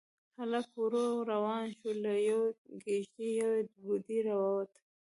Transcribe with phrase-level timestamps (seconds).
[0.37, 2.49] هلک ورو روان شو، له يوې
[2.85, 4.79] کېږدۍ يوه بوډۍ راووته.